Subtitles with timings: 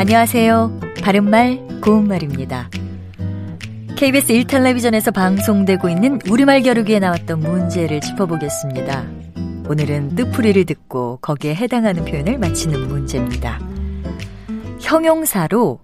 [0.00, 0.80] 안녕하세요.
[1.02, 2.70] 바른말, 고운말입니다.
[3.98, 9.04] KBS 1텔레비전에서 방송되고 있는 우리말 겨루기에 나왔던 문제를 짚어보겠습니다.
[9.68, 13.60] 오늘은 뜻풀이를 듣고 거기에 해당하는 표현을 맞히는 문제입니다.
[14.80, 15.80] 형용사로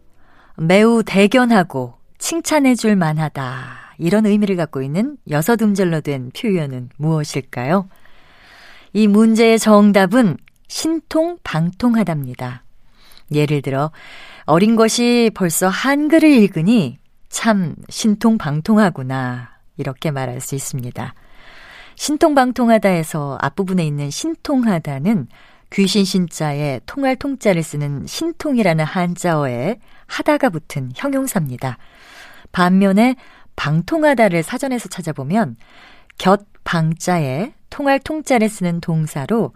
[0.56, 3.96] 매우 대견하고 칭찬해줄 만하다.
[3.98, 7.90] 이런 의미를 갖고 있는 여섯 음절로 된 표현은 무엇일까요?
[8.94, 10.38] 이 문제의 정답은
[10.68, 12.62] 신통방통하답니다.
[13.32, 13.90] 예를 들어,
[14.44, 16.98] 어린 것이 벌써 한글을 읽으니
[17.28, 19.50] 참 신통방통하구나.
[19.76, 21.14] 이렇게 말할 수 있습니다.
[21.96, 25.28] 신통방통하다에서 앞부분에 있는 신통하다는
[25.72, 31.78] 귀신 신자에 통할 통자를 쓰는 신통이라는 한자어에 하다가 붙은 형용사입니다.
[32.52, 33.16] 반면에
[33.56, 35.56] 방통하다를 사전에서 찾아보면
[36.18, 39.54] 곁 방자에 통할 통자를 쓰는 동사로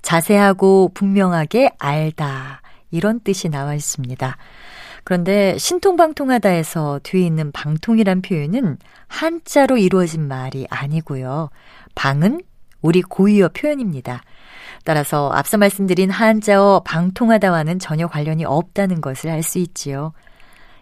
[0.00, 2.61] 자세하고 분명하게 알다
[2.92, 4.36] 이런 뜻이 나와 있습니다.
[5.04, 11.50] 그런데 신통방통하다에서 뒤에 있는 방통이란 표현은 한자로 이루어진 말이 아니고요.
[11.96, 12.40] 방은
[12.80, 14.22] 우리 고유어 표현입니다.
[14.84, 20.12] 따라서 앞서 말씀드린 한자어 방통하다와는 전혀 관련이 없다는 것을 알 수 있지요.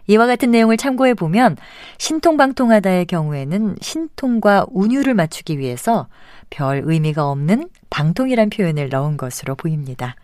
[0.07, 1.57] 이와 같은 내용을 참고해 보면
[1.99, 6.07] 신통방통하다의 경우에는 신통과 운율을 맞추기 위해서
[6.49, 10.15] 별 의미가 없는 방통이란 표현을 넣은 것으로 보입니다.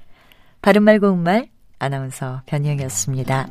[0.61, 1.47] 바른말 고운말
[1.79, 3.47] 아나운서 변희영이었습니다.